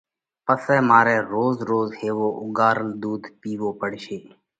[0.45, 4.17] پسئہ مارئہ روز روز هيوَو اُوڳارل ۮُوڌ پِيوو پڙشي۔